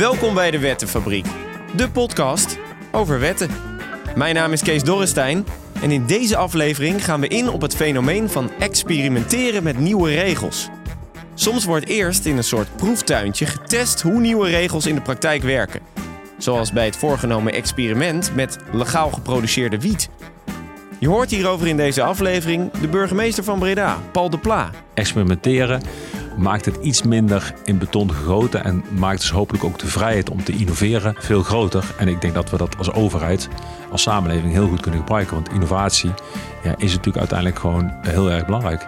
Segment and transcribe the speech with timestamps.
[0.00, 1.26] Welkom bij de Wettenfabriek,
[1.76, 2.58] de podcast
[2.92, 3.50] over wetten.
[4.14, 5.46] Mijn naam is Kees Dorrestein
[5.82, 10.68] en in deze aflevering gaan we in op het fenomeen van experimenteren met nieuwe regels.
[11.34, 15.80] Soms wordt eerst in een soort proeftuintje getest hoe nieuwe regels in de praktijk werken.
[16.38, 20.08] Zoals bij het voorgenomen experiment met legaal geproduceerde wiet.
[20.98, 24.70] Je hoort hierover in deze aflevering de burgemeester van Breda, Paul de Pla.
[24.94, 25.82] Experimenteren
[26.40, 30.44] maakt het iets minder in beton gegoten en maakt dus hopelijk ook de vrijheid om
[30.44, 31.84] te innoveren veel groter.
[31.98, 33.48] En ik denk dat we dat als overheid,
[33.90, 35.34] als samenleving heel goed kunnen gebruiken.
[35.34, 36.10] Want innovatie
[36.62, 38.86] ja, is natuurlijk uiteindelijk gewoon heel erg belangrijk.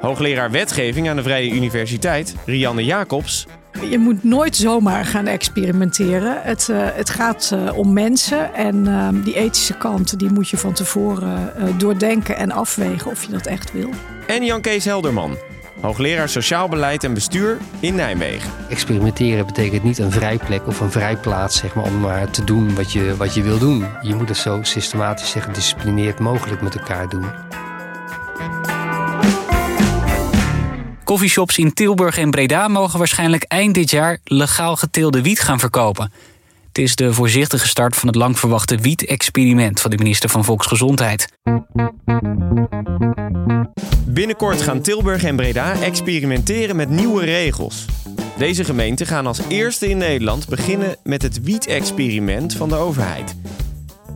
[0.00, 3.46] Hoogleraar wetgeving aan de Vrije Universiteit, Rianne Jacobs.
[3.90, 6.42] Je moet nooit zomaar gaan experimenteren.
[6.42, 10.56] Het, uh, het gaat uh, om mensen en uh, die ethische kant die moet je
[10.56, 13.90] van tevoren doordenken en afwegen of je dat echt wil.
[14.26, 15.36] En Jan Kees Helderman,
[15.80, 18.50] hoogleraar sociaal beleid en bestuur in Nijmegen.
[18.68, 22.92] Experimenteren betekent niet een vrijplek of een vrijplaats zeg maar, om maar te doen wat
[22.92, 23.86] je, wat je wil doen.
[24.02, 27.26] Je moet het zo systematisch en gedisciplineerd mogelijk met elkaar doen.
[31.04, 36.12] Coffeeshops in Tilburg en Breda mogen waarschijnlijk eind dit jaar legaal geteelde wiet gaan verkopen.
[36.68, 41.28] Het is de voorzichtige start van het lang verwachte wiet-experiment van de minister van Volksgezondheid.
[44.12, 47.84] Binnenkort gaan Tilburg en Breda experimenteren met nieuwe regels.
[48.38, 53.36] Deze gemeenten gaan als eerste in Nederland beginnen met het wiet-experiment van de overheid.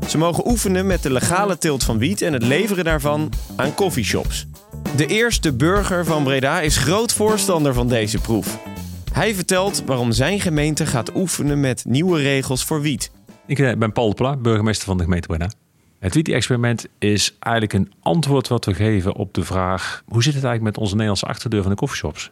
[0.08, 4.46] Ze mogen oefenen met de legale teelt van wiet en het leveren daarvan aan coffeeshops.
[4.96, 8.58] De eerste burger van Breda is groot voorstander van deze proef.
[9.12, 13.10] Hij vertelt waarom zijn gemeente gaat oefenen met nieuwe regels voor wiet.
[13.46, 15.50] Ik eh, ben Paul de Pla, burgemeester van de gemeente Breda.
[16.06, 20.02] Het wiet-experiment is eigenlijk een antwoord wat we geven op de vraag...
[20.08, 22.30] hoe zit het eigenlijk met onze Nederlandse achterdeur van de coffeeshops?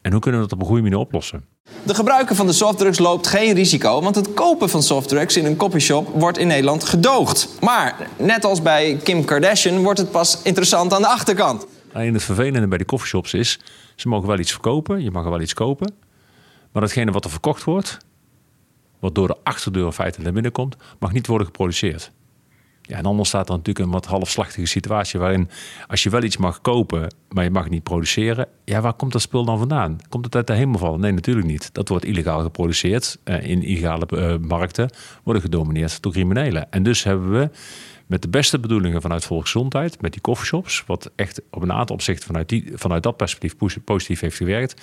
[0.00, 1.44] En hoe kunnen we dat op een goede manier oplossen?
[1.82, 5.56] De gebruiker van de softdrugs loopt geen risico, want het kopen van softdrugs in een
[5.56, 7.48] coffeeshop wordt in Nederland gedoogd.
[7.60, 11.66] Maar net als bij Kim Kardashian wordt het pas interessant aan de achterkant.
[11.92, 13.60] Alleen het vervelende bij de coffeeshops is,
[13.96, 15.94] ze mogen wel iets verkopen, je mag er wel iets kopen.
[16.72, 17.98] Maar datgene wat er verkocht wordt,
[19.00, 22.12] wat door de achterdeur feitelijk naar binnen komt, mag niet worden geproduceerd.
[22.88, 25.48] Ja, en anders staat er natuurlijk een wat halfslachtige situatie waarin
[25.86, 28.46] als je wel iets mag kopen, maar je mag niet produceren.
[28.64, 29.98] Ja, waar komt dat spul dan vandaan?
[30.08, 31.00] Komt het uit de hemel vallen?
[31.00, 31.74] Nee, natuurlijk niet.
[31.74, 33.18] Dat wordt illegaal geproduceerd.
[33.24, 34.90] Uh, in illegale uh, markten
[35.22, 36.72] worden gedomineerd door criminelen.
[36.72, 37.50] En dus hebben we
[38.08, 42.26] met de beste bedoelingen vanuit volksgezondheid, met die coffeeshops, wat echt op een aantal opzichten
[42.26, 44.82] vanuit, die, vanuit dat perspectief positief heeft gewerkt,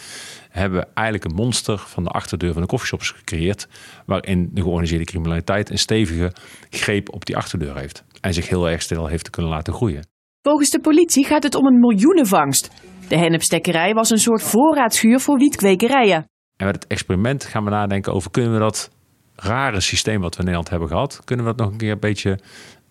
[0.49, 3.67] hebben we eigenlijk een monster van de achterdeur van de coffeeshops gecreëerd,
[4.05, 6.33] waarin de georganiseerde criminaliteit een stevige
[6.69, 10.07] greep op die achterdeur heeft en zich heel erg stil heeft kunnen laten groeien.
[10.41, 12.71] Volgens de politie gaat het om een miljoenenvangst.
[13.07, 16.25] De hennepstekkerij was een soort voorraadschuur voor wietkwekerijen.
[16.57, 18.91] En met het experiment gaan we nadenken over kunnen we dat
[19.35, 21.99] rare systeem wat we in Nederland hebben gehad, kunnen we dat nog een keer een
[21.99, 22.39] beetje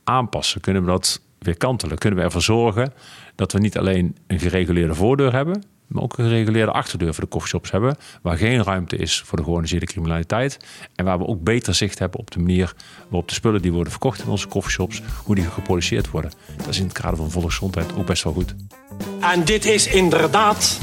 [0.04, 0.60] aanpassen?
[0.60, 1.98] Kunnen we dat weer kantelen?
[1.98, 2.92] Kunnen we ervoor zorgen
[3.34, 7.30] dat we niet alleen een gereguleerde voordeur hebben, maar ook een gereguleerde achterdeur voor de
[7.30, 10.58] coffeeshops hebben, waar geen ruimte is voor de georganiseerde criminaliteit
[10.94, 12.74] en waar we ook beter zicht hebben op de manier
[13.08, 16.32] waarop de spullen die worden verkocht in onze coffeeshops, hoe die geproduceerd worden.
[16.56, 18.54] Dat is in het kader van volksgezondheid ook best wel goed.
[19.20, 20.78] En dit is inderdaad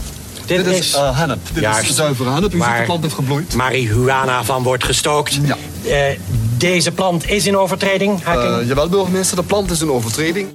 [0.45, 1.39] dit, dit, is uh, hennep.
[1.53, 2.53] Dit juist, is zuivere hennep.
[2.53, 3.55] U ziet de plant heeft gebloeid.
[3.55, 5.33] Marihuana van wordt gestookt.
[5.33, 5.57] Ja.
[5.85, 6.19] Uh,
[6.61, 8.27] deze plant is in overtreding.
[8.27, 10.49] Uh, jawel, burgemeester, de plant is in overtreding.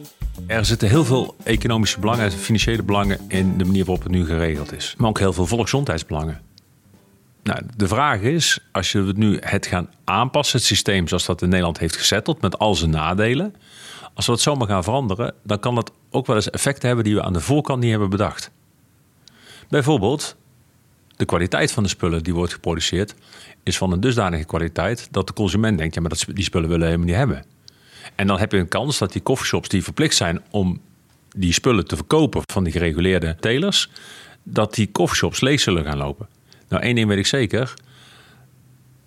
[0.47, 4.73] Er zitten heel veel economische belangen, financiële belangen in de manier waarop het nu geregeld
[4.73, 4.95] is.
[4.99, 6.41] Maar ook heel veel volksgezondheidsbelangen.
[7.43, 11.43] Nou, de vraag is, als je het nu het gaan aanpassen, het systeem zoals dat
[11.43, 13.55] in Nederland heeft gezetteld, met al zijn nadelen.
[14.15, 17.15] Als we het zomaar gaan veranderen, dan kan dat ook wel eens effecten hebben die
[17.15, 18.51] we aan de voorkant niet hebben bedacht.
[19.69, 20.37] Bijvoorbeeld,
[21.17, 23.15] de kwaliteit van de spullen die wordt geproduceerd
[23.67, 26.83] is van een dusdanige kwaliteit dat de consument denkt, ja, maar dat, die spullen willen
[26.85, 27.45] we helemaal niet hebben.
[28.15, 30.81] En dan heb je een kans dat die coffeeshops die verplicht zijn om
[31.37, 33.91] die spullen te verkopen van die gereguleerde telers,
[34.43, 36.29] dat die coffeeshops leeg zullen gaan lopen.
[36.69, 37.75] Nou, één ding weet ik zeker,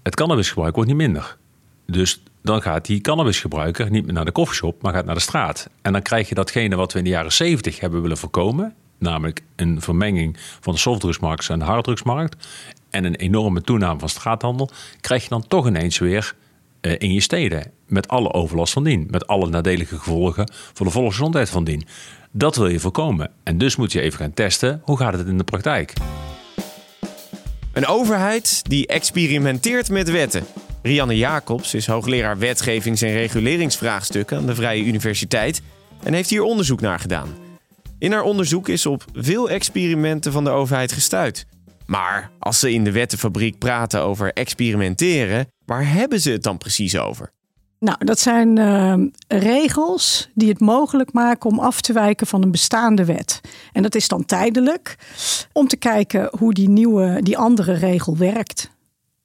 [0.03, 1.37] het cannabisgebruik wordt niet minder.
[1.85, 5.69] Dus dan gaat die cannabisgebruiker niet meer naar de coffeeshop, maar gaat naar de straat.
[5.81, 9.41] En dan krijg je datgene wat we in de jaren 70 hebben willen voorkomen, namelijk
[9.55, 12.47] een vermenging van de softdrugsmarkt en de harddrugsmarkt
[12.89, 14.69] en een enorme toename van straathandel,
[15.01, 16.35] krijg je dan toch ineens weer
[16.81, 17.71] uh, in je steden.
[17.87, 19.07] Met alle overlast van dien.
[19.11, 21.85] Met alle nadelige gevolgen voor de volksgezondheid van dien.
[22.31, 23.31] Dat wil je voorkomen.
[23.43, 25.93] En dus moet je even gaan testen hoe gaat het in de praktijk.
[27.73, 30.45] Een overheid die experimenteert met wetten.
[30.81, 35.61] Rianne Jacobs is hoogleraar wetgevings- en reguleringsvraagstukken aan de Vrije Universiteit
[36.03, 37.29] en heeft hier onderzoek naar gedaan.
[37.99, 41.45] In haar onderzoek is op veel experimenten van de overheid gestuurd.
[41.89, 46.97] Maar als ze in de wettenfabriek praten over experimenteren, waar hebben ze het dan precies
[46.97, 47.31] over?
[47.79, 48.93] Nou, dat zijn uh,
[49.27, 53.41] regels die het mogelijk maken om af te wijken van een bestaande wet.
[53.71, 54.95] En dat is dan tijdelijk
[55.53, 58.71] om te kijken hoe die nieuwe, die andere regel werkt.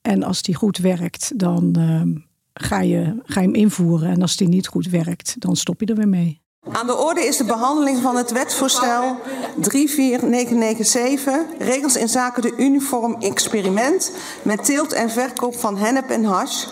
[0.02, 2.20] En als die goed werkt, dan uh,
[2.54, 4.10] ga, je, ga je hem invoeren.
[4.10, 6.42] En als die niet goed werkt, dan stop je er weer mee.
[6.72, 9.16] Aan de orde is de behandeling van het wetsvoorstel
[9.56, 14.12] 34997, regels in zaken de uniform experiment
[14.42, 16.66] met teelt en verkoop van hennep en hash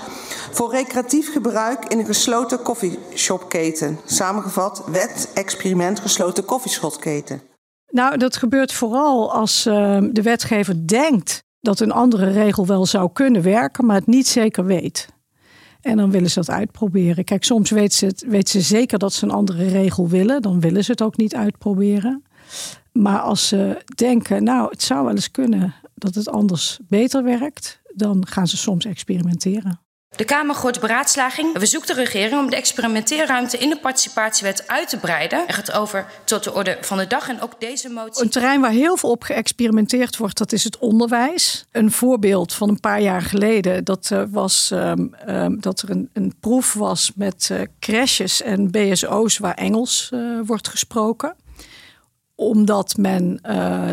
[0.53, 3.99] voor recreatief gebruik in een gesloten koffieshopketen.
[4.05, 7.43] Samengevat, wet, experiment, gesloten koffieshopketen.
[7.89, 13.11] Nou, dat gebeurt vooral als uh, de wetgever denkt dat een andere regel wel zou
[13.13, 15.09] kunnen werken, maar het niet zeker weet.
[15.83, 17.25] En dan willen ze dat uitproberen.
[17.25, 20.43] Kijk, soms weten ze, weten ze zeker dat ze een andere regel willen.
[20.43, 22.25] Dan willen ze het ook niet uitproberen.
[22.93, 27.81] Maar als ze denken, nou, het zou wel eens kunnen dat het anders beter werkt,
[27.95, 29.81] dan gaan ze soms experimenteren.
[30.17, 31.59] De Kamer gooit beraadslaging.
[31.59, 35.49] We zoeken de regering om de experimenteerruimte in de participatiewet uit te breiden.
[35.49, 38.23] Er gaat over tot de orde van de dag en ook deze motie.
[38.23, 41.67] Een terrein waar heel veel op geëxperimenteerd wordt, dat is het onderwijs.
[41.71, 46.11] Een voorbeeld van een paar jaar geleden, dat uh, was um, um, dat er een,
[46.13, 51.37] een, proef was met uh, crashes en BSO's waar Engels uh, wordt gesproken
[52.35, 53.41] omdat men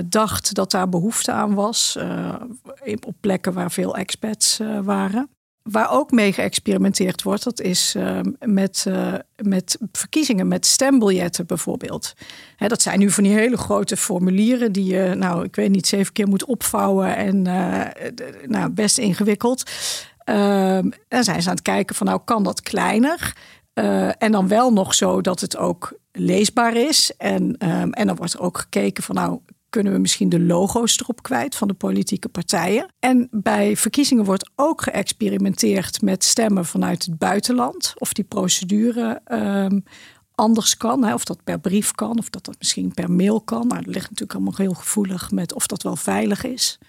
[0.09, 1.97] dacht dat daar behoefte aan was.
[3.05, 5.29] Op plekken waar veel expats waren.
[5.63, 9.13] Waar ook mee geëxperimenteerd wordt, dat is uh, met, uh,
[9.43, 12.13] met verkiezingen, met stembiljetten bijvoorbeeld.
[12.55, 15.87] Hè, dat zijn nu van die hele grote formulieren die je, nou, ik weet niet,
[15.87, 17.85] zeven keer moet opvouwen en uh,
[18.45, 19.63] nou, best ingewikkeld.
[20.23, 23.33] Ehm, en zijn ze aan het kijken van, nou, kan dat kleiner?
[24.17, 27.13] en dan wel nog zo dat het ook leesbaar is.
[27.17, 29.39] En, um, en dan wordt ook gekeken van, nou,
[29.69, 32.93] kunnen we misschien de logo's erop kwijt van de politieke partijen.
[32.99, 37.93] En bij verkiezingen wordt ook geëxperimenteerd met stemmen vanuit het buitenland.
[37.97, 39.83] Of die procedure um,
[40.35, 41.03] anders kan.
[41.03, 43.67] Hè, of dat per brief kan, of dat dat misschien per mail kan.
[43.67, 46.79] Nou, dat ligt natuurlijk allemaal heel gevoelig met of dat wel veilig is.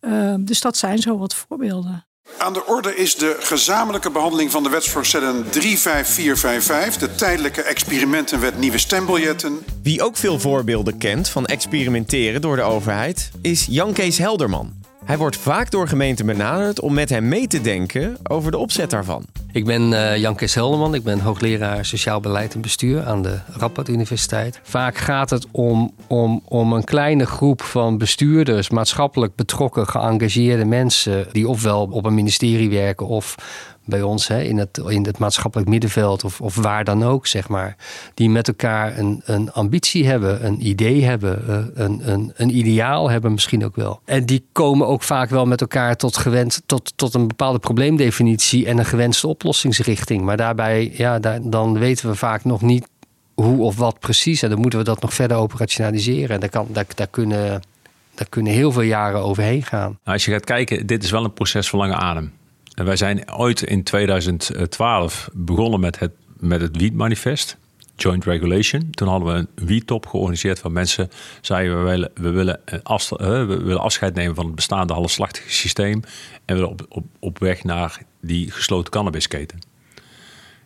[0.00, 2.06] Um, dus dat zijn zo wat voorbeelden.
[2.38, 8.78] Aan de orde is de gezamenlijke behandeling van de wetsvoorstellen 35455, de tijdelijke experimentenwet nieuwe
[8.78, 9.64] stembiljetten.
[9.82, 14.72] Wie ook veel voorbeelden kent van experimenteren door de overheid, is Jan Kees Helderman.
[15.04, 18.90] Hij wordt vaak door gemeenten benaderd om met hem mee te denken over de opzet
[18.90, 19.24] daarvan.
[19.54, 23.38] Ik ben uh, Jan Kees Helderman, ik ben hoogleraar sociaal beleid en bestuur aan de
[23.46, 24.60] Radboud Universiteit.
[24.62, 31.26] Vaak gaat het om, om, om een kleine groep van bestuurders, maatschappelijk betrokken, geëngageerde mensen
[31.32, 33.36] die ofwel op een ministerie werken of
[33.84, 37.48] bij ons hè, in, het, in het maatschappelijk middenveld of, of waar dan ook, zeg
[37.48, 37.76] maar.
[38.14, 43.10] Die met elkaar een, een ambitie hebben, een idee hebben, eh, een, een, een ideaal
[43.10, 44.00] hebben misschien ook wel.
[44.04, 48.66] En die komen ook vaak wel met elkaar tot, gewend, tot, tot een bepaalde probleemdefinitie
[48.66, 50.22] en een gewenste oplossingsrichting.
[50.22, 52.88] Maar daarbij, ja, daar, dan weten we vaak nog niet
[53.34, 54.42] hoe of wat precies.
[54.42, 56.34] En dan moeten we dat nog verder operationaliseren.
[56.34, 57.62] En daar, kan, daar, daar kunnen...
[58.14, 59.98] Daar kunnen heel veel jaren overheen gaan.
[60.04, 62.32] Nou, als je gaat kijken, dit is wel een proces van lange adem.
[62.74, 67.56] En wij zijn ooit in 2012 begonnen met het, met het wietmanifest.
[67.96, 68.90] Joint Regulation.
[68.90, 71.10] Toen hadden we een wietop georganiseerd waar mensen
[71.40, 76.02] zeiden we willen, we willen, af, we willen afscheid nemen van het bestaande halfslachtige systeem
[76.44, 79.58] en we willen op, op, op weg naar die gesloten cannabisketen.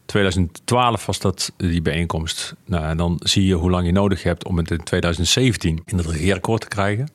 [0.06, 2.54] 2012 was dat die bijeenkomst.
[2.64, 5.96] Nou, en dan zie je hoe lang je nodig hebt om het in 2017 in
[5.96, 7.08] het regeerakkoord te krijgen.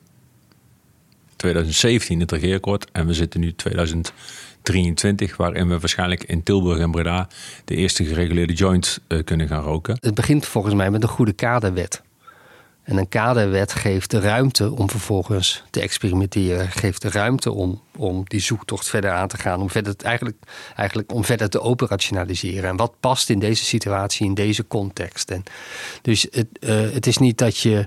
[1.36, 4.12] 2017 in het regeerakkoord en we zitten nu 2000
[4.62, 7.28] 23, waarin we waarschijnlijk in Tilburg en Breda
[7.64, 9.96] de eerste gereguleerde joint uh, kunnen gaan roken.
[10.00, 12.02] Het begint volgens mij met een goede kaderwet.
[12.82, 18.22] En een kaderwet geeft de ruimte om vervolgens te experimenteren, geeft de ruimte om, om
[18.24, 20.36] die zoektocht verder aan te gaan, om verder, eigenlijk,
[20.76, 22.70] eigenlijk om verder te operationaliseren.
[22.70, 25.30] En wat past in deze situatie, in deze context?
[25.30, 25.42] En
[26.02, 27.86] dus het, uh, het is niet dat je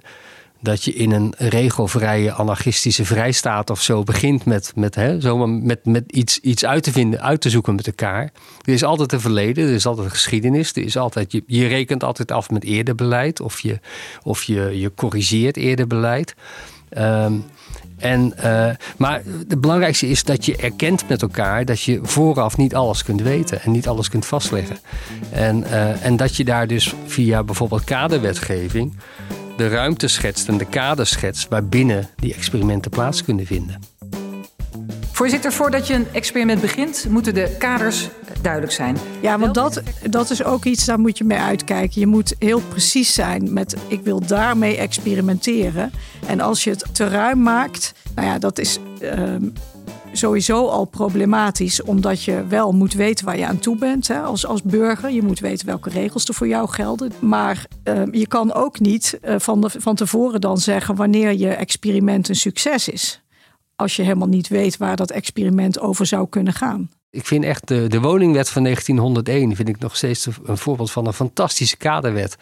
[0.65, 5.86] dat je in een regelvrije anarchistische vrijstaat of zo begint met, met, hè, zomaar met,
[5.86, 8.31] met iets, iets uit te vinden, uit te zoeken met elkaar.
[8.62, 11.67] Er is altijd een verleden, er is altijd een geschiedenis, er is altijd, je, je
[11.67, 13.79] rekent altijd af met eerder beleid of je,
[14.24, 16.36] of je, je corrigeert eerder beleid.
[16.98, 17.45] Um,
[17.98, 22.75] en, uh, maar het belangrijkste is dat je erkent met elkaar dat je vooraf niet
[22.75, 24.77] alles kunt weten en niet alles kunt vastleggen.
[25.31, 28.93] En, uh, en dat je daar dus via bijvoorbeeld kaderwetgeving
[29.57, 33.79] de ruimte schetst en de kader schetst waarbinnen die experimenten plaats kunnen vinden.
[35.12, 38.09] Voorzitter, voordat je een experiment begint, moeten de kaders
[38.41, 38.97] duidelijk zijn.
[39.21, 42.00] Ja, want dat, dat is ook iets, daar moet je mee uitkijken.
[42.00, 45.91] Je moet heel precies zijn met, ik wil daarmee experimenteren.
[46.27, 49.50] En als je het te ruim maakt, nou ja, dat is ehm,
[50.17, 54.45] sowieso al problematisch, omdat je wel moet weten waar je aan toe bent hè, als,
[54.45, 55.10] als burger.
[55.12, 57.12] Je moet weten welke regels er voor jou gelden.
[57.19, 61.50] Maar ehm, je kan ook niet uh, van, de, van tevoren dan zeggen wanneer je
[61.50, 63.24] experiment een succes is
[63.75, 66.89] als je helemaal niet weet waar dat experiment over zou kunnen gaan.
[67.10, 71.07] Ik vind echt de, de woningwet van 1901 vind ik nog steeds een voorbeeld van
[71.07, 72.38] een fantastische kaderwet.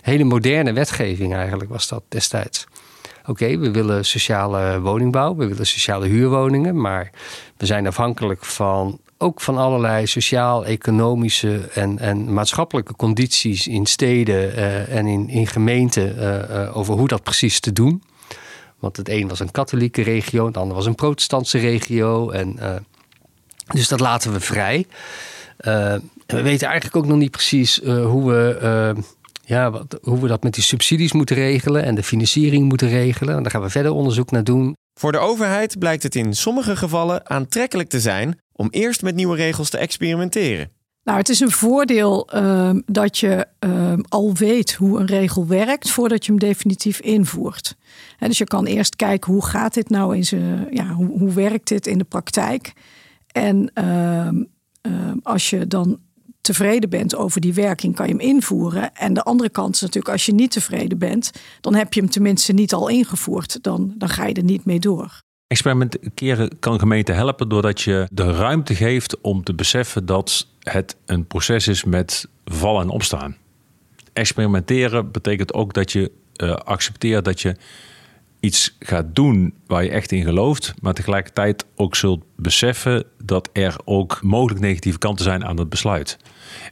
[0.00, 2.66] Hele moderne wetgeving eigenlijk was dat destijds.
[3.26, 7.10] Oké, we willen sociale woningbouw, we willen sociale huurwoningen, maar
[7.56, 14.96] we zijn afhankelijk van ook van allerlei sociaal-economische en, en maatschappelijke condities in steden uh,
[14.96, 18.02] en in, in gemeenten uh, uh, over hoe dat precies te doen.
[18.78, 22.30] Want het een was een katholieke regio, het ander was een protestantse regio.
[22.30, 22.58] En,
[23.66, 24.86] dus dat laten we vrij.
[25.56, 28.94] We weten eigenlijk ook nog niet precies hoe, we,
[29.46, 33.36] ja, wat, hoe we dat met die subsidies moeten regelen en de financiering moeten regelen.
[33.36, 34.76] En daar gaan we verder onderzoek naar doen.
[34.94, 39.36] Voor de overheid blijkt het in sommige gevallen aantrekkelijk te zijn om eerst met nieuwe
[39.36, 40.70] regels te experimenteren.
[41.04, 45.90] Nou, het is een voordeel uh, dat je uh, al weet hoe een regel werkt
[45.90, 47.76] voordat je hem definitief invoert.
[48.18, 51.32] En dus je kan eerst kijken hoe gaat dit nou in zijn, ja, hoe, hoe
[51.32, 52.72] werkt dit in de praktijk?
[53.26, 54.28] En uh,
[55.22, 55.98] als je dan
[56.44, 58.94] tevreden bent over die werking, kan je hem invoeren.
[58.94, 62.10] En de andere kant is natuurlijk, als je niet tevreden bent, dan heb je hem
[62.10, 63.62] tenminste niet al ingevoerd.
[63.62, 65.22] Dan, dan ga je er niet mee door.
[65.46, 71.26] Experimenteren kan gemeenten helpen doordat je de ruimte geeft om te beseffen dat het een
[71.26, 73.36] proces is met vallen en opstaan.
[74.12, 77.56] Experimenteren betekent ook dat je uh, accepteert dat je
[78.44, 83.76] iets gaat doen waar je echt in gelooft, maar tegelijkertijd ook zult beseffen dat er
[83.84, 86.18] ook mogelijk negatieve kanten zijn aan het besluit.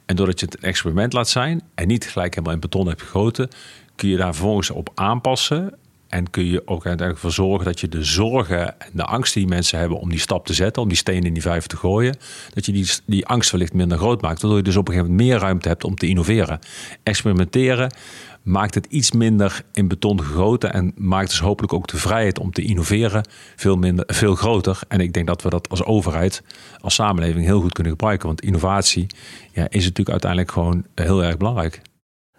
[0.07, 3.03] En doordat je het een experiment laat zijn en niet gelijk helemaal in beton hebt
[3.03, 3.49] gegoten,
[3.97, 5.75] kun je daar vervolgens op aanpassen
[6.13, 9.47] en kun je ook uiteindelijk voor zorgen dat je de zorgen en de angst die
[9.47, 12.17] mensen hebben om die stap te zetten, om die steen in die vijver te gooien,
[12.55, 14.41] dat je die, die angst wellicht minder groot maakt.
[14.41, 16.59] Waardoor je dus op een gegeven moment meer ruimte hebt om te innoveren.
[17.03, 17.95] Experimenteren
[18.43, 22.53] maakt het iets minder in beton gegoten en maakt dus hopelijk ook de vrijheid om
[22.53, 24.79] te innoveren veel, minder, veel groter.
[24.89, 26.43] En ik denk dat we dat als overheid,
[26.81, 28.27] als samenleving heel goed kunnen gebruiken.
[28.27, 29.07] Want innovatie
[29.53, 31.81] ja, is natuurlijk uiteindelijk gewoon heel erg belangrijk.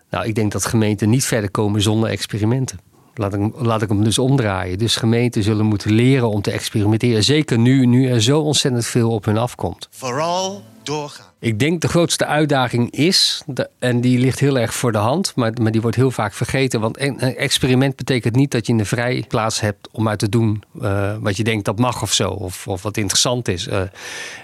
[0.09, 2.91] Nou, ik denk dat gemeenten niet verder komen zonder experimenten.
[3.15, 4.77] Laat ik, hem dus omdraaien.
[4.77, 7.23] Dus gemeenten zullen moeten leren om te experimenteren.
[7.23, 9.87] Zeker nu, nu er zo ontzettend veel op hun afkomt.
[9.91, 11.32] Vooral doorgaan.
[11.43, 13.43] Ik denk de grootste uitdaging is,
[13.79, 16.79] en die ligt heel erg voor de hand, maar, maar die wordt heel vaak vergeten.
[16.79, 20.63] Want een experiment betekent niet dat je een vrij plaats hebt om uit te doen
[20.81, 23.67] uh, wat je denkt dat mag of zo, of, of wat interessant is.
[23.67, 23.81] Uh,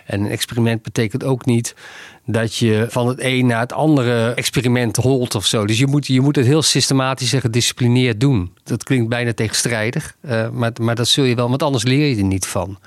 [0.05, 1.75] en een experiment betekent ook niet
[2.31, 5.65] dat je van het een naar het andere experiment holt of zo.
[5.65, 8.53] Dus je moet, je moet het heel systematisch en gedisciplineerd doen.
[8.63, 12.15] Dat klinkt bijna tegenstrijdig, uh, maar, maar dat zul je wel, want anders leer je
[12.15, 12.79] er niet van.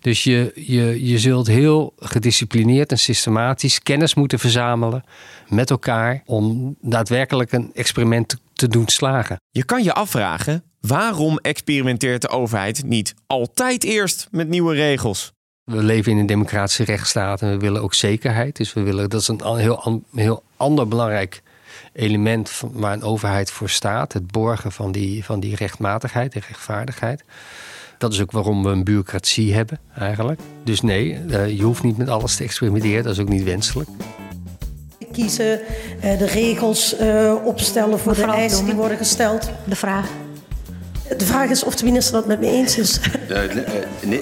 [0.00, 5.04] Dus je, je, je zult heel gedisciplineerd en systematisch kennis moeten verzamelen
[5.48, 9.40] met elkaar om daadwerkelijk een experiment te doen slagen.
[9.50, 15.32] Je kan je afvragen waarom experimenteert de overheid niet altijd eerst met nieuwe regels?
[15.64, 18.56] We leven in een democratische rechtsstaat en we willen ook zekerheid.
[18.56, 21.42] Dus we willen, dat is een heel, heel ander belangrijk
[21.92, 24.12] element waar een overheid voor staat.
[24.12, 27.24] Het borgen van die, van die rechtmatigheid en rechtvaardigheid.
[28.00, 30.40] Dat is ook waarom we een bureaucratie hebben, eigenlijk.
[30.64, 33.02] Dus nee, uh, je hoeft niet met alles te experimenteren.
[33.02, 33.88] Dat is ook niet wenselijk.
[35.12, 35.60] Kiezen,
[36.04, 39.50] uh, de regels uh, opstellen voor Mevrouw de eisen die worden gesteld.
[39.64, 40.08] De vraag.
[41.16, 43.00] De vraag is of de minister dat met me eens is.
[44.04, 44.20] nee,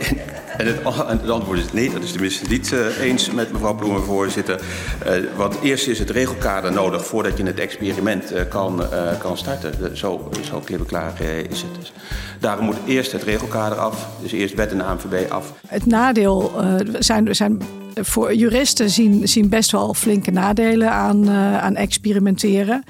[0.58, 3.52] en het, en het, antwoord is nee, dat is de minister niet uh, eens met
[3.52, 4.60] mevrouw Ploemen, voorzitter.
[5.06, 8.82] Uh, want eerst is het regelkader nodig voordat je het experiment uh, kan,
[9.18, 9.96] kan starten.
[9.96, 11.92] Zo, zo klaar is het dus.
[12.40, 15.52] Daarom moet eerst het regelkader af, dus eerst wet en ANVB af.
[15.66, 16.52] Het nadeel
[16.98, 17.62] zijn, zijn
[17.94, 22.84] voor juristen zien, zien best wel flinke nadelen aan, aan experimenteren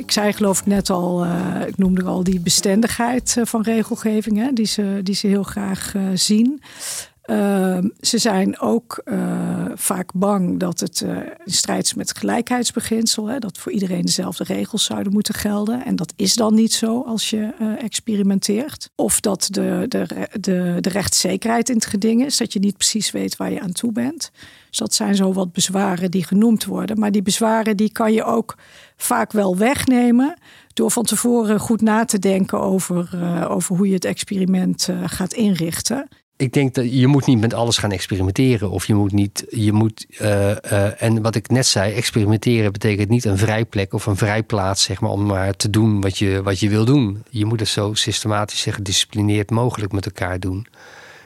[0.00, 4.52] ik zei geloof ik net al, uh, ik noemde al die bestendigheid van regelgeving, hè,
[4.52, 6.62] die, ze, die ze heel graag uh, zien.
[7.30, 11.00] Uh, ze zijn ook uh, vaak bang dat het
[11.44, 13.26] in strijd is met het gelijkheidsbeginsel.
[13.26, 15.84] Hè, dat voor iedereen dezelfde regels zouden moeten gelden.
[15.84, 18.90] En dat is dan niet zo als je experimenteert.
[18.94, 22.36] Of dat de, de, de, de rechtszekerheid in het geding is.
[22.36, 24.30] Dat je niet precies weet waar je aan toe bent.
[24.68, 26.98] Dus dat zijn zo wat bezwaren die genoemd worden.
[26.98, 28.56] Maar die bezwaren die kan je ook
[28.96, 30.38] vaak wel wegnemen.
[30.74, 33.08] Door van tevoren goed na te denken over,
[33.48, 36.08] over hoe je het experiment gaat inrichten.
[36.40, 38.70] Ik denk dat je moet niet met alles gaan experimenteren.
[38.70, 39.44] Of je moet niet.
[39.48, 44.06] Je moet, uh, uh, en wat ik net zei, experimenteren betekent niet een vrijplek of
[44.06, 47.22] een vrijplaats, zeg maar, om maar te doen wat je, wat je wil doen.
[47.30, 50.66] Je moet het zo systematisch en gedisciplineerd mogelijk met elkaar doen.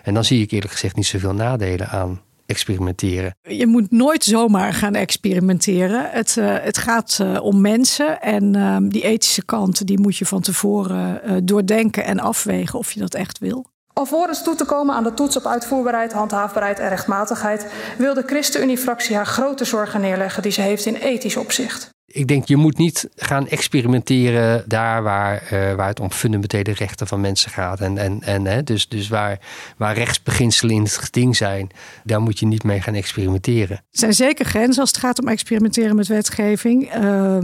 [0.03, 3.37] En dan zie ik eerlijk gezegd niet zoveel nadelen aan experimenteren.
[3.43, 6.11] Je moet nooit zomaar gaan experimenteren.
[6.11, 10.41] Het, uh, het gaat om mensen en uh, die ethische kant die moet je van
[10.41, 13.73] tevoren doordenken en afwegen of je dat echt wil.
[13.95, 17.67] Alvorens toe te komen aan de toets op uitvoerbaarheid, handhaafbaarheid en rechtmatigheid,
[17.99, 21.93] wil de ChristenUnie-fractie haar grote zorgen neerleggen die ze heeft in ethisch opzicht.
[22.07, 27.07] Ik denk, je moet niet gaan experimenteren daar waar, uh, waar het om fundamentele rechten
[27.07, 27.81] van mensen gaat.
[27.81, 29.39] En, en, en hè, dus, dus waar,
[29.77, 31.71] waar rechtsbeginselen in het geding zijn,
[32.05, 33.77] daar moet je niet mee gaan experimenteren.
[33.77, 36.97] Er zijn zeker grenzen als het gaat om experimenteren met wetgeving.
[36.97, 37.39] Uh,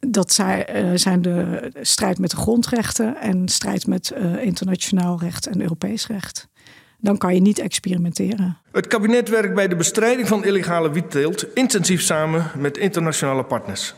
[0.00, 5.60] dat zijn, zijn de strijd met de grondrechten en strijd met uh, internationaal recht en
[5.60, 6.48] Europees recht.
[7.00, 8.58] Dan kan je niet experimenteren.
[8.72, 13.94] Het kabinet werkt bij de bestrijding van illegale wietteelt intensief samen met internationale partners.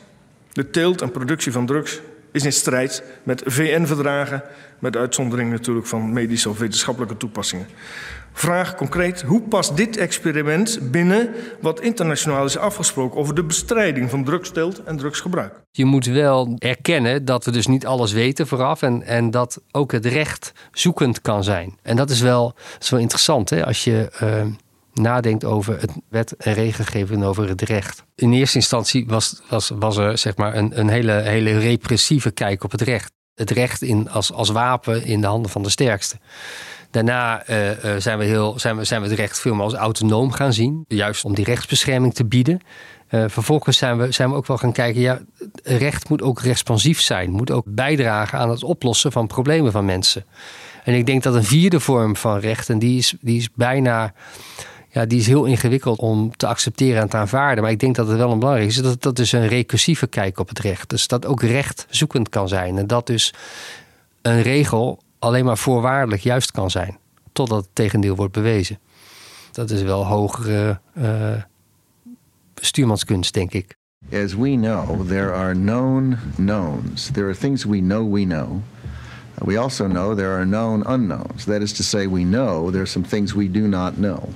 [0.52, 2.00] De teelt en productie van drugs
[2.33, 4.42] is in strijd met VN-verdragen,
[4.78, 7.66] met uitzondering natuurlijk van medische of wetenschappelijke toepassingen.
[8.32, 11.28] Vraag concreet, hoe past dit experiment binnen
[11.60, 15.62] wat internationaal is afgesproken over de bestrijding van drugsteelt en drugsgebruik?
[15.70, 19.92] Je moet wel erkennen dat we dus niet alles weten vooraf en, en dat ook
[19.92, 21.78] het recht zoekend kan zijn.
[21.82, 22.54] En dat is wel,
[22.90, 23.66] interessant hè?
[23.66, 24.52] als je uh,
[24.92, 28.04] nadenkt over het wet en regelgeving over het recht.
[28.14, 32.64] In eerste instantie was, was, was er zeg maar een, een hele, hele repressieve kijk
[32.64, 33.12] op het recht.
[33.34, 36.18] Het recht in, als, als wapen in de handen van de sterkste.
[36.90, 37.56] Daarna uh,
[37.99, 40.85] zijn, we heel, zijn, we, zijn we het recht veel meer als autonoom gaan zien.
[40.88, 42.61] Juist om die rechtsbescherming te bieden.
[43.11, 45.20] Uh, vervolgens zijn we, zijn we ook wel gaan kijken, ja,
[45.62, 47.30] recht moet ook responsief zijn.
[47.30, 50.25] Moet ook bijdragen aan het oplossen van problemen van mensen.
[50.85, 54.12] En ik denk dat een vierde vorm van recht, en die is, die is bijna
[54.92, 57.62] ja, die is heel ingewikkeld om te accepteren en te aanvaarden.
[57.62, 58.76] Maar ik denk dat het wel een belangrijk is.
[58.76, 60.90] Dat dat dus een recursieve kijk op het recht.
[60.90, 62.78] Dus dat ook recht zoekend kan zijn.
[62.78, 63.35] En dat dus
[64.23, 66.98] een regel alleen maar voorwaardelijk juist kan zijn.
[67.32, 68.78] Totdat het tegendeel wordt bewezen.
[69.52, 71.42] Dat is wel hogere uh,
[72.54, 73.78] stuurmanskunst, denk ik.
[74.12, 77.11] As we know, there are known knowns.
[77.12, 78.62] There are things we know we know.
[79.44, 81.44] We also know there are known unknowns.
[81.44, 84.28] That is to say, we know there are some things we do not know.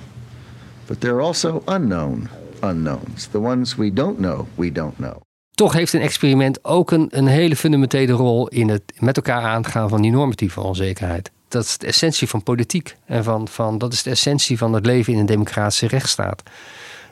[0.87, 2.29] But there are also unknown
[2.61, 3.27] unknowns.
[3.27, 5.24] The ones we don't know, we don't know.
[5.55, 9.89] Toch heeft een experiment ook een, een hele fundamentele rol in het met elkaar aangaan
[9.89, 11.31] van die normatieve onzekerheid.
[11.47, 12.95] Dat is de essentie van politiek.
[13.05, 16.43] En van, van, dat is de essentie van het leven in een democratische rechtsstaat.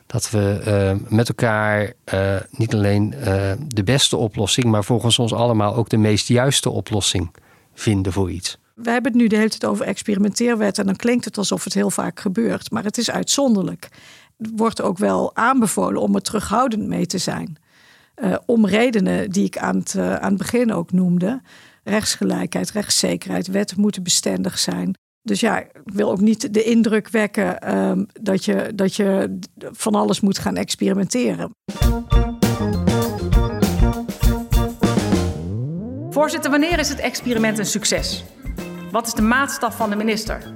[0.05, 5.33] Dat we uh, met elkaar uh, niet alleen uh, de beste oplossing, maar volgens ons
[5.33, 7.31] allemaal ook de meest juiste oplossing
[7.73, 8.57] vinden voor iets.
[8.75, 11.73] We hebben het nu de hele tijd over experimenteerwet en dan klinkt het alsof het
[11.73, 13.89] heel vaak gebeurt, maar het is uitzonderlijk.
[14.37, 17.57] Het wordt ook wel aanbevolen om er terughoudend mee te zijn.
[18.15, 21.41] Uh, om redenen die ik aan het, uh, aan het begin ook noemde.
[21.83, 24.93] Rechtsgelijkheid, rechtszekerheid, wetten moeten bestendig zijn.
[25.21, 29.95] Dus ja, ik wil ook niet de indruk wekken uh, dat, je, dat je van
[29.95, 31.51] alles moet gaan experimenteren.
[36.09, 38.23] Voorzitter, wanneer is het experiment een succes?
[38.91, 40.53] Wat is de maatstaf van de minister?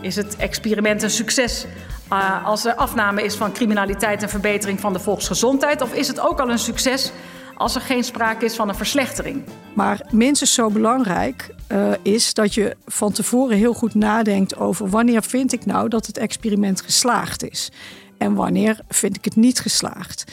[0.00, 1.66] Is het experiment een succes
[2.12, 5.80] uh, als er afname is van criminaliteit en verbetering van de volksgezondheid?
[5.80, 7.12] Of is het ook al een succes
[7.54, 9.42] als er geen sprake is van een verslechtering?
[9.74, 15.22] Maar minstens zo belangrijk uh, is dat je van tevoren heel goed nadenkt over wanneer
[15.22, 17.70] vind ik nou dat het experiment geslaagd is
[18.18, 20.24] en wanneer vind ik het niet geslaagd.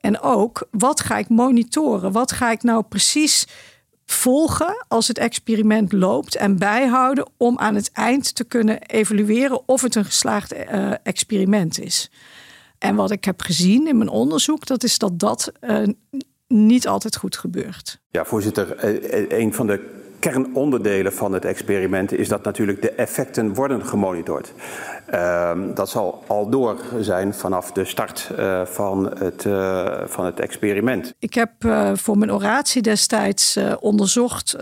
[0.00, 2.12] En ook wat ga ik monitoren?
[2.12, 3.46] Wat ga ik nou precies
[4.06, 9.82] volgen als het experiment loopt en bijhouden om aan het eind te kunnen evalueren of
[9.82, 12.10] het een geslaagd uh, experiment is.
[12.78, 15.86] En wat ik heb gezien in mijn onderzoek, dat is dat dat uh,
[16.48, 18.00] niet altijd goed gebeurt.
[18.10, 18.84] Ja, voorzitter,
[19.32, 24.52] een van de kernonderdelen van het experiment is dat natuurlijk de effecten worden gemonitord.
[25.14, 30.40] Uh, dat zal al door zijn vanaf de start uh, van, het, uh, van het
[30.40, 31.14] experiment.
[31.18, 34.56] Ik heb uh, voor mijn oratie destijds onderzocht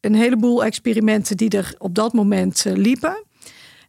[0.00, 3.24] een heleboel experimenten die er op dat moment liepen.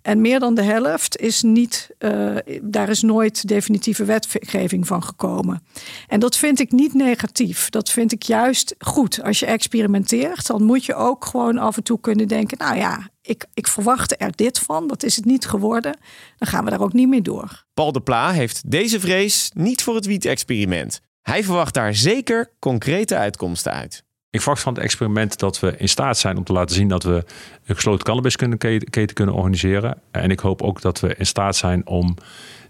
[0.04, 5.64] En meer dan de helft is niet, uh, daar is nooit definitieve wetgeving van gekomen.
[6.08, 7.70] En dat vind ik niet negatief.
[7.70, 9.24] Dat vind ik juist goed.
[9.24, 13.10] Als je experimenteert, dan moet je ook gewoon af en toe kunnen denken: nou ja,
[13.22, 15.98] ik, ik verwachtte er dit van, dat is het niet geworden.
[16.38, 17.66] Dan gaan we daar ook niet mee door.
[17.74, 21.02] Paul de Pla heeft deze vrees niet voor het wiet-experiment.
[21.22, 24.04] Hij verwacht daar zeker concrete uitkomsten uit.
[24.34, 27.04] Ik verwacht van het experiment dat we in staat zijn om te laten zien dat
[27.04, 27.24] we
[27.66, 29.98] een gesloten cannabisketen kunnen organiseren.
[30.12, 32.16] En ik hoop ook dat we in staat zijn om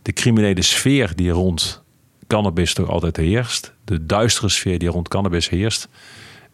[0.01, 1.83] de criminele sfeer die rond
[2.27, 5.87] cannabis toch altijd heerst, de duistere sfeer die rond cannabis heerst,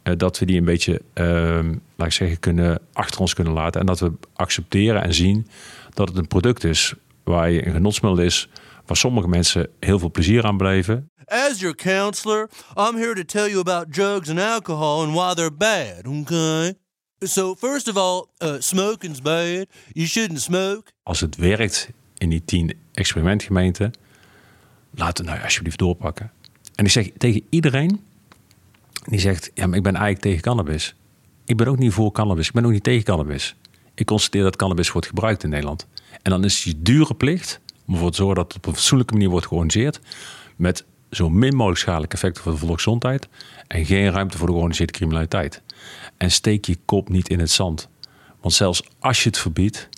[0.03, 3.79] eh, dat we die een beetje, ehm, laat ik zeggen, kunnen, achter ons kunnen laten.
[3.79, 5.47] En dat we accepteren en zien
[5.93, 6.93] dat het een product is
[7.23, 8.49] waar je een genotsmiddel is,
[8.89, 11.11] waar sommige mensen heel veel plezier aan beleven.
[11.25, 15.53] As your counselor, I'm here to tell you about drugs and alcohol and why they're
[15.53, 16.73] bad, okay?
[17.19, 19.65] So, first of all, uh, smoking's bad.
[19.91, 20.91] You shouldn't smoke.
[21.03, 23.93] Als het werkt in die tien experimentgemeenten,
[24.91, 26.31] laat het nou alsjeblieft doorpakken.
[26.75, 28.03] En ik zeg tegen iedereen
[29.03, 30.95] die zegt: Ja, maar ik ben eigenlijk tegen cannabis.
[31.45, 32.47] Ik ben ook niet voor cannabis.
[32.47, 33.55] Ik ben ook niet tegen cannabis.
[33.93, 35.87] Ik constateer dat cannabis wordt gebruikt in Nederland.
[36.21, 38.73] En dan is het je dure plicht om ervoor te zorgen dat het op een
[38.73, 39.99] fatsoenlijke manier wordt georganiseerd.
[40.55, 43.27] Met zo min mogelijk schadelijke effecten voor de volksgezondheid.
[43.67, 45.61] En geen ruimte voor de georganiseerde criminaliteit.
[46.17, 47.89] En steek je kop niet in het zand.
[48.41, 49.89] Want zelfs als je het verbiedt,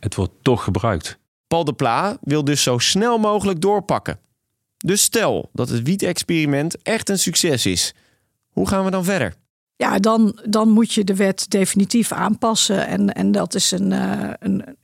[0.00, 1.18] het wordt toch gebruikt.
[1.46, 4.18] Paul de Pla wil dus zo snel mogelijk doorpakken.
[4.76, 7.94] Dus stel dat het wiet-experiment echt een succes is.
[8.48, 9.34] Hoe gaan we dan verder?
[9.76, 12.86] Ja, dan, dan moet je de wet definitief aanpassen.
[12.86, 14.76] En, en dat is een, uh, een,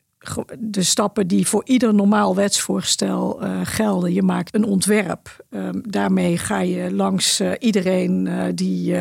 [0.59, 4.12] de stappen die voor ieder normaal wetsvoorstel uh, gelden.
[4.12, 5.45] Je maakt een ontwerp.
[5.51, 8.95] Uh, daarmee ga je langs uh, iedereen die,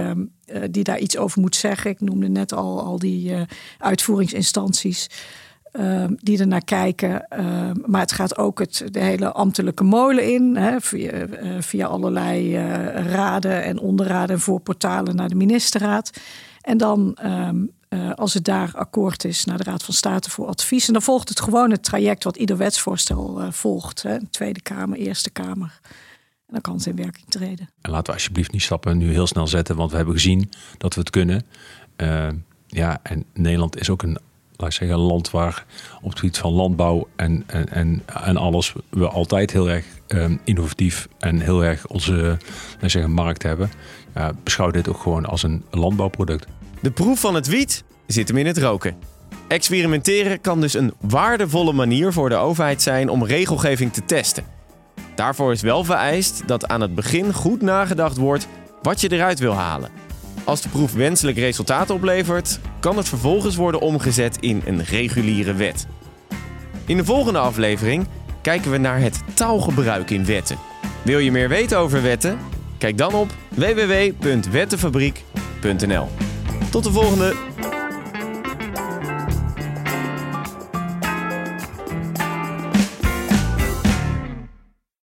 [0.70, 1.92] die daar iets over moet zeggen.
[1.92, 3.34] Ik noemde net al, al die
[3.78, 5.10] uitvoeringsinstanties.
[6.16, 7.28] die er naar kijken.
[7.86, 10.56] maar het gaat ook het, de hele ambtelijke molen in.
[10.56, 11.28] Hè, via,
[11.60, 12.58] via allerlei
[12.94, 16.12] raden en onderraden en voorportalen naar de ministerraad.
[16.62, 17.18] En dan
[17.89, 20.88] uh, als het daar akkoord is, naar de Raad van State voor advies.
[20.88, 24.04] En dan volgt het gewoon het traject wat ieder wetsvoorstel uh, volgt.
[24.04, 24.17] Hè?
[24.30, 25.80] Tweede Kamer, Eerste Kamer.
[26.47, 27.69] En dan kan het in werking treden.
[27.82, 30.93] En laten we alsjeblieft niet stappen nu heel snel zetten, want we hebben gezien dat
[30.93, 31.45] we het kunnen.
[31.97, 32.28] Uh,
[32.67, 34.17] ja, en Nederland is ook een,
[34.56, 35.65] laat zeggen, land waar
[36.02, 41.08] op het gebied van landbouw en, en, en, alles we altijd heel erg um, innovatief
[41.19, 42.38] en heel erg onze
[42.80, 43.71] laat zeggen, markt hebben.
[44.43, 46.47] Beschouw dit ook gewoon als een landbouwproduct.
[46.82, 48.96] De proef van het wiet zit hem in het roken.
[49.48, 54.44] Experimenteren kan dus een waardevolle manier voor de overheid zijn om regelgeving te testen.
[55.16, 58.48] Daarvoor is wel vereist dat aan het begin goed nagedacht wordt
[58.82, 59.90] wat je eruit wil halen.
[60.44, 65.88] Als de proef wenselijk resultaat oplevert, kan het vervolgens worden omgezet in een reguliere wet.
[66.86, 68.08] In de volgende aflevering
[68.42, 70.58] kijken we naar het taalgebruik in wetten.
[71.02, 72.38] Wil je meer weten over wetten?
[72.78, 76.27] Kijk dan op www.wettenfabriek.nl.
[76.69, 77.36] Tot de volgende!